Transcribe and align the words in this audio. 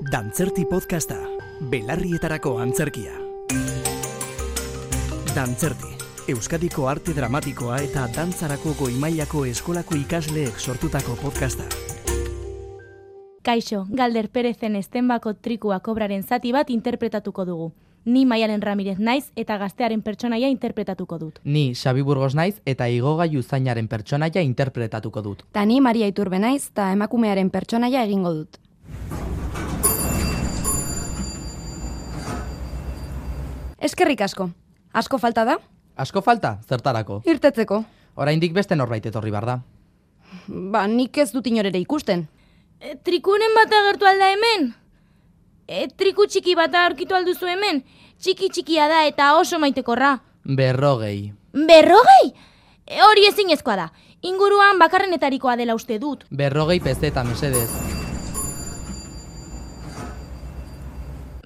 Dantzerti 0.00 0.64
podcasta, 0.64 1.18
belarrietarako 1.60 2.54
antzerkia. 2.58 3.10
Dantzerti, 5.34 5.90
Euskadiko 6.32 6.86
arte 6.88 7.12
dramatikoa 7.12 7.82
eta 7.84 8.06
dantzarako 8.14 8.72
goimailako 8.78 9.44
eskolako 9.50 9.98
ikasleek 10.00 10.56
sortutako 10.56 11.18
podcasta. 11.20 11.66
Kaixo, 13.44 13.84
Galder 13.90 14.30
Perezen 14.32 14.80
estenbako 14.80 15.34
trikua 15.34 15.82
kobraren 15.84 16.22
zati 16.22 16.52
bat 16.56 16.70
interpretatuko 16.70 17.44
dugu. 17.44 17.70
Ni 18.06 18.24
Maialen 18.24 18.62
Ramirez 18.62 18.96
naiz 18.98 19.26
eta 19.36 19.58
gaztearen 19.60 20.00
pertsonaia 20.00 20.48
interpretatuko 20.48 21.18
dut. 21.18 21.40
Ni 21.44 21.74
Xabi 21.74 22.00
Burgos 22.00 22.32
naiz 22.34 22.62
eta 22.64 22.88
igogailu 22.88 23.42
zainaren 23.42 23.88
pertsonaia 23.88 24.40
interpretatuko 24.40 25.20
dut. 25.20 25.44
Ta 25.52 25.66
ni 25.66 25.82
Maria 25.84 26.08
Iturbe 26.08 26.38
naiz 26.40 26.70
eta 26.70 26.88
emakumearen 26.96 27.50
pertsonaia 27.50 28.08
egingo 28.08 28.32
dut. 28.32 28.59
Eskerrik 33.80 34.20
asko. 34.20 34.50
Asko 34.92 35.18
falta 35.18 35.44
da? 35.48 35.56
Asko 35.96 36.20
falta, 36.22 36.58
zertarako. 36.68 37.22
Irtetzeko. 37.24 37.82
Oraindik 38.20 38.52
beste 38.52 38.76
norbait 38.76 39.06
etorri 39.06 39.30
bar 39.32 39.46
da. 39.48 39.56
Ba, 40.46 40.84
nik 40.86 41.16
ez 41.18 41.30
dut 41.32 41.46
inorere 41.48 41.80
ikusten. 41.80 42.26
E, 42.80 42.94
trikunen 43.04 43.56
bat 43.56 43.72
agertu 43.80 44.08
alda 44.08 44.28
hemen? 44.34 44.70
E, 45.66 45.86
triku 45.96 46.26
txiki 46.26 46.54
bat 46.58 46.74
aurkitu 46.74 47.16
alduzu 47.16 47.48
hemen? 47.48 47.82
Txiki 48.20 48.50
txikia 48.52 48.88
da 48.90 49.04
eta 49.08 49.32
oso 49.38 49.58
maitekorra. 49.62 50.18
Berrogei. 50.44 51.32
Berrogei? 51.54 52.30
E, 52.86 53.00
hori 53.06 53.26
ezinezkoa 53.30 53.76
da. 53.80 53.88
Inguruan 54.20 54.78
bakarrenetarikoa 54.78 55.56
dela 55.56 55.74
uste 55.78 55.98
dut. 55.98 56.26
Berrogei 56.30 56.80
pezeta 56.84 57.24
mesedez. 57.24 57.70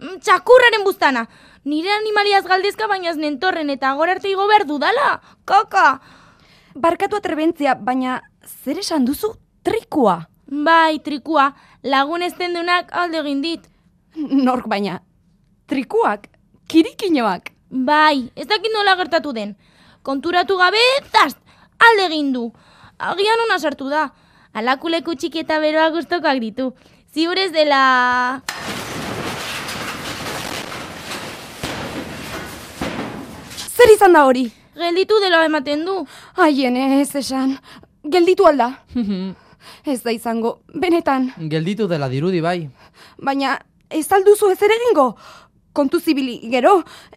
Mm, 0.01 0.19
Txakurraren 0.21 0.85
buztana. 0.85 1.27
Nire 1.65 1.89
animaliaz 1.97 2.45
galdezka 2.45 2.87
baina 2.91 3.09
ez 3.09 3.17
nentorren 3.17 3.71
eta 3.73 3.95
gora 3.97 4.13
arte 4.19 4.29
igo 4.29 4.45
behar 4.51 4.67
dudala. 4.69 5.21
Kaka! 5.49 6.01
Barkatu 6.75 7.17
atrebentzia, 7.17 7.75
baina 7.75 8.19
zer 8.45 8.81
esan 8.83 9.07
duzu 9.09 9.31
trikua? 9.65 10.27
Bai, 10.45 10.99
trikua, 11.01 11.55
lagun 11.83 12.23
estendunak 12.27 12.93
alde 12.93 13.23
egin 13.23 13.41
dit. 13.41 13.65
Nork 14.17 14.69
baina, 14.69 14.99
trikuak, 15.71 16.29
kirikinoak. 16.69 17.55
Bai, 17.71 18.29
ez 18.37 18.47
dakit 18.47 18.75
nola 18.75 18.99
gertatu 19.01 19.33
den. 19.33 19.57
Konturatu 20.03 20.61
gabe, 20.61 20.85
zast, 21.09 21.41
alde 21.81 22.11
egin 22.11 22.33
du. 22.37 22.51
Agian 22.99 23.47
ona 23.49 23.59
sartu 23.59 23.89
da. 23.89 24.11
Alakuleku 24.53 25.17
txiki 25.17 25.47
eta 25.47 25.59
beroa 25.65 25.89
gustokoak 25.97 26.45
ditu. 26.45 26.73
Ziurez 27.15 27.51
dela... 27.57 28.43
Zer 33.75 33.91
izan 33.91 34.15
da 34.15 34.23
hori? 34.29 34.45
Gelditu 34.79 35.19
dela 35.23 35.45
ematen 35.47 35.85
du. 35.87 35.95
Aien 36.39 36.77
ez 36.79 37.15
esan, 37.19 37.57
gelditu 38.07 38.47
alda. 38.47 38.69
ez 39.93 40.01
da 40.05 40.13
izango, 40.15 40.61
benetan. 40.75 41.33
Gelditu 41.51 41.89
dela 41.91 42.09
dirudi 42.13 42.43
bai. 42.45 42.69
Baina 43.19 43.57
ez 43.91 44.07
alduzu 44.13 44.53
ez 44.53 44.61
ere 44.63 44.77
egingo? 44.79 45.09
Kontu 45.75 45.99
zibili, 45.99 46.37
gero, 46.53 46.77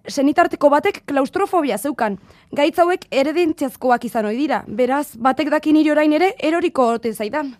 senitarteko 0.09 0.69
batek 0.73 1.03
klaustrofobia 1.05 1.77
zeukan. 1.77 2.17
Gaitz 2.57 2.79
hauek 2.81 3.05
eredentziazkoak 3.13 4.07
izan 4.09 4.25
ohi 4.25 4.39
dira. 4.39 4.63
Beraz, 4.65 5.13
batek 5.13 5.53
daki 5.53 5.75
nire 5.77 5.93
orain 5.93 6.13
ere 6.17 6.31
eroriko 6.41 6.87
ote 6.95 7.13
zaidan. 7.13 7.53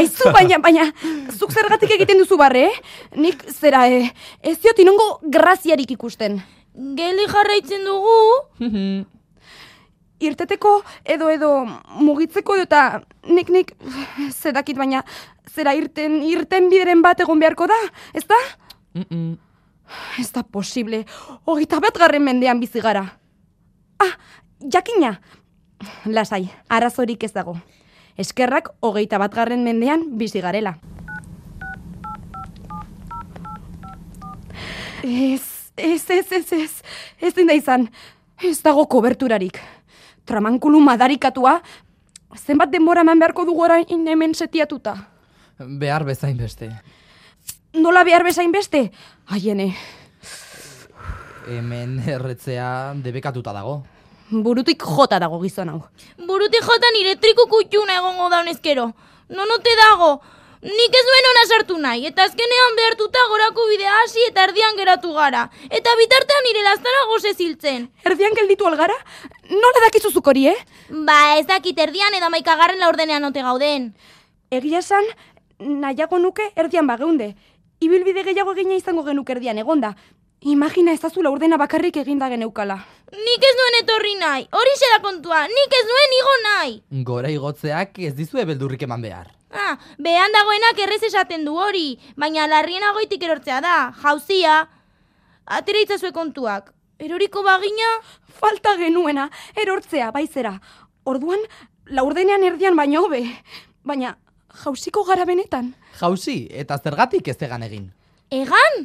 Aizu, 0.00 0.30
baina, 0.34 0.58
baina, 0.62 0.88
zuk 1.32 1.52
zergatik 1.52 1.94
egiten 1.96 2.20
duzu 2.20 2.38
barre, 2.40 2.66
eh? 2.68 2.78
Nik 3.20 3.44
zera, 3.52 3.86
eh, 3.88 4.10
ez 4.42 4.58
diot 4.62 4.78
inongo 4.82 5.20
graziarik 5.22 5.90
ikusten. 5.96 6.40
Geli 6.98 7.26
jarraitzen 7.30 7.84
dugu. 7.86 8.18
Irteteko 10.24 10.78
edo 11.04 11.28
edo 11.28 11.50
mugitzeko 12.00 12.54
edo 12.56 12.64
eta 12.64 12.82
nik 13.28 13.50
nik 13.52 13.72
zedakit 14.30 14.78
baina 14.78 15.02
zera 15.50 15.74
irten 15.76 16.22
irten 16.24 16.70
bideren 16.70 17.02
bat 17.04 17.20
egon 17.20 17.42
beharko 17.42 17.66
da, 17.68 17.76
ez 18.14 18.24
da? 18.30 18.38
Mm-mm. 18.94 19.34
Ez 20.22 20.30
da 20.32 20.42
posible, 20.42 21.02
hogeita 21.44 21.80
bat 21.82 21.98
garren 21.98 22.24
mendean 22.24 22.62
bizi 22.62 22.80
gara. 22.80 23.04
Ah, 24.00 24.14
jakina! 24.72 25.18
Lasai, 26.08 26.46
arazorik 26.72 27.26
ez 27.26 27.32
dago. 27.34 27.58
Eskerrak 28.16 28.70
hogeita 28.80 29.18
bat 29.18 29.34
garren 29.34 29.64
mendean 29.66 30.04
bizi 30.18 30.40
garela. 30.40 30.76
Ez, 35.02 35.72
ez, 35.76 36.04
ez, 36.10 36.32
ez, 36.32 36.52
ez, 36.52 36.70
ez 37.20 37.32
da 37.34 37.52
izan, 37.52 37.88
ez 38.40 38.60
dago 38.62 38.86
koberturarik. 38.88 39.58
Tramankulu 40.24 40.80
madarikatua, 40.80 41.58
zenbat 42.38 42.70
denbora 42.72 43.02
eman 43.04 43.18
beharko 43.18 43.44
dugu 43.44 43.66
orain 43.66 44.08
hemen 44.08 44.34
setiatuta. 44.34 44.94
Behar 45.58 46.04
bezain 46.04 46.38
beste. 46.38 46.70
Nola 47.74 48.04
behar 48.04 48.24
bezain 48.24 48.52
beste? 48.52 48.90
Aiene, 49.26 49.74
Hemen 51.44 51.98
erretzea 52.08 52.94
debekatuta 53.04 53.52
dago. 53.52 53.82
Burutik 54.42 54.82
jota 54.82 55.18
dago 55.18 55.40
gizon 55.42 55.68
hau. 55.68 55.80
Burutik 56.18 56.62
jota 56.62 56.90
nire 56.96 57.16
triku 57.16 57.46
kutxuna 57.48 57.98
egongo 58.00 58.28
da 58.30 58.40
honezkero. 58.40 58.92
Nonote 59.28 59.76
dago. 59.80 60.20
Nik 60.64 60.94
ez 60.96 61.02
duen 61.04 61.26
ona 61.28 61.42
sartu 61.44 61.74
nahi, 61.76 62.06
eta 62.08 62.24
azkenean 62.24 62.76
behartuta 62.78 63.20
gorako 63.28 63.66
bidea 63.68 63.92
hasi 64.00 64.22
eta 64.30 64.46
erdian 64.48 64.78
geratu 64.78 65.12
gara. 65.12 65.42
Eta 65.68 65.92
bitartean 65.98 66.46
nire 66.48 66.62
lastara 66.64 67.02
goze 67.10 67.34
ziltzen. 67.34 67.90
Erdian 68.08 68.32
gelditu 68.38 68.64
algara? 68.64 68.96
Nola 69.50 69.82
dakizuzuk 69.84 70.26
hori, 70.32 70.46
eh? 70.48 70.56
Ba, 70.88 71.36
ez 71.36 71.44
dakit 71.46 71.78
erdian 71.78 72.16
edo 72.16 72.30
maikagarren 72.32 72.80
laurdenean 72.80 73.28
ote 73.28 73.44
gauden. 73.44 73.90
Egia 74.50 74.80
esan, 74.80 75.04
nahiago 75.58 76.18
nuke 76.18 76.48
erdian 76.56 76.88
bageunde. 76.88 77.34
Ibilbide 77.84 78.24
gehiago 78.24 78.56
egina 78.56 78.80
izango 78.80 79.04
genuke 79.04 79.36
erdian 79.36 79.60
egonda. 79.60 79.92
Imagina 80.44 80.92
ezazula 80.92 81.30
urdena 81.32 81.56
bakarrik 81.56 81.96
eginda 81.96 82.26
geneukala. 82.28 82.74
Nik 83.16 83.44
ez 83.48 83.52
duen 83.56 83.76
etorri 83.78 84.10
nahi, 84.20 84.42
hori 84.52 84.74
da 84.82 84.98
kontua, 85.00 85.38
nik 85.48 85.76
ez 85.78 85.84
duen 85.88 86.12
igo 86.18 86.34
nahi. 86.42 86.74
Gora 87.02 87.30
igotzeak 87.32 87.98
ez 87.98 88.12
dizue 88.14 88.44
beldurrik 88.44 88.82
eman 88.82 89.00
behar. 89.00 89.30
Ah, 89.50 89.78
behan 89.96 90.36
dagoenak 90.36 90.82
errez 90.84 91.02
esaten 91.08 91.46
du 91.46 91.56
hori, 91.56 91.98
baina 92.16 92.46
larriena 92.46 92.92
goitik 92.92 93.22
erortzea 93.22 93.62
da, 93.64 93.94
jauzia. 94.02 94.68
Atera 95.46 95.80
itzazue 95.80 96.12
kontuak, 96.12 96.74
eroriko 96.98 97.42
bagina, 97.42 98.00
Falta 98.28 98.76
genuena, 98.76 99.30
erortzea, 99.56 100.10
baizera. 100.12 100.58
Orduan, 101.04 101.40
laurdenean 101.86 102.44
erdian 102.44 102.76
baino 102.76 103.06
hobe. 103.06 103.22
Baina, 103.82 104.18
jausiko 104.64 105.04
gara 105.08 105.24
benetan. 105.24 105.72
Jauzi, 106.00 106.48
eta 106.50 106.76
zergatik 106.76 107.28
ez 107.28 107.40
egan 107.40 107.62
egin. 107.62 107.92
egan? 108.30 108.84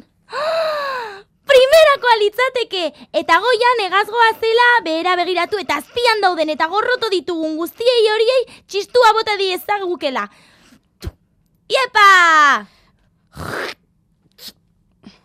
Alitzateke, 2.70 3.08
eta 3.12 3.38
goian 3.40 3.80
egazgoa 3.86 4.30
zela 4.38 4.66
behera 4.84 5.16
begiratu 5.16 5.58
eta 5.58 5.76
azpian 5.78 6.20
dauden 6.22 6.50
eta 6.50 6.68
gorroto 6.68 7.10
ditugun 7.10 7.56
guztiei 7.56 8.08
horiei 8.08 8.62
txistua 8.66 9.12
bota 9.12 9.36
diezagukela. 9.36 10.28
Iepa! 11.68 12.66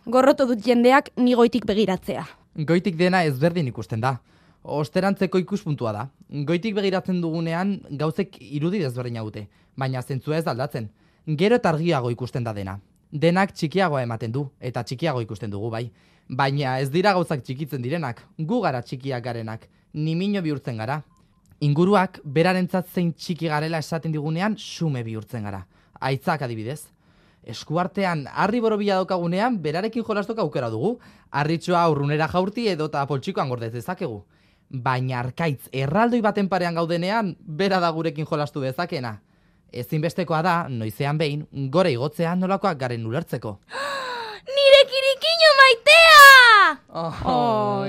Gorroto 0.06 0.46
dut 0.46 0.64
jendeak 0.64 1.10
nigoitik 1.16 1.66
begiratzea. 1.66 2.26
Goitik 2.56 2.96
dena 2.96 3.24
ezberdin 3.24 3.68
ikusten 3.68 4.00
da. 4.00 4.18
Osterantzeko 4.62 5.38
ikuspuntua 5.38 5.92
da. 5.92 6.08
Goitik 6.30 6.74
begiratzen 6.74 7.20
dugunean 7.20 7.80
gauzek 7.90 8.36
irudi 8.40 8.78
desberdina 8.82 9.22
dute, 9.22 9.46
baina 9.76 10.02
zentzua 10.02 10.38
ez 10.38 10.46
aldatzen. 10.46 10.90
Gero 11.26 11.56
eta 11.56 11.70
argiago 11.70 12.10
ikusten 12.10 12.44
da 12.44 12.52
dena. 12.52 12.78
Denak 13.12 13.52
txikiagoa 13.54 14.02
ematen 14.02 14.32
du, 14.32 14.48
eta 14.60 14.82
txikiago 14.82 15.20
ikusten 15.22 15.50
dugu 15.50 15.70
bai. 15.70 15.90
Baina 16.28 16.80
ez 16.80 16.90
dira 16.90 17.12
gauzak 17.14 17.44
txikitzen 17.46 17.82
direnak, 17.82 18.22
gu 18.38 18.60
gara 18.60 18.82
txikiak 18.82 19.22
garenak, 19.22 19.68
nimino 19.94 20.42
bihurtzen 20.42 20.76
gara. 20.76 21.02
Inguruak 21.60 22.18
berarentzat 22.24 22.90
zein 22.92 23.12
txiki 23.14 23.48
garela 23.48 23.78
esaten 23.78 24.12
digunean 24.12 24.56
sume 24.58 25.04
bihurtzen 25.04 25.46
gara. 25.46 25.62
Aitzak 26.00 26.42
adibidez. 26.42 26.82
Eskuartean 27.46 28.26
harri 28.26 28.60
borobila 28.60 28.98
daukagunean 28.98 29.60
berarekin 29.62 30.04
jolastoka 30.04 30.42
aukera 30.42 30.68
dugu. 30.68 30.98
Harritxoa 31.30 31.86
urrunera 31.88 32.26
jaurti 32.28 32.66
edo 32.68 32.90
eta 32.90 33.06
poltsikoan 33.06 33.48
gordez 33.48 33.72
dezakegu. 33.72 34.24
Baina 34.68 35.20
arkaitz 35.20 35.70
erraldoi 35.72 36.20
baten 36.20 36.48
parean 36.48 36.74
gaudenean 36.74 37.36
bera 37.38 37.78
da 37.80 37.90
gurekin 37.94 38.26
jolastu 38.26 38.60
dezakena. 38.60 39.20
Ezinbestekoa 39.72 40.42
da, 40.42 40.56
noizean 40.68 41.18
behin, 41.18 41.46
gore 41.70 41.92
igotzea 41.92 42.34
nolakoak 42.38 42.78
garen 42.78 43.06
ulertzeko. 43.06 43.56
Nire 44.56 44.82
kirikino 44.92 45.54
maitea! 45.62 46.76
Oh. 46.96 47.86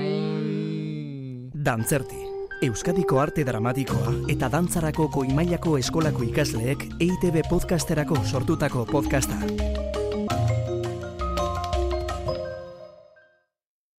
Dantzerti, 1.68 2.18
Euskadiko 2.62 3.20
arte 3.22 3.44
dramatikoa 3.46 4.14
eta 4.32 4.48
dantzarako 4.50 5.08
goimailako 5.14 5.76
eskolako 5.78 6.24
ikasleek 6.26 6.84
EITB 6.98 7.42
podcasterako 7.50 8.22
sortutako 8.24 8.86
podcasta. 8.90 9.38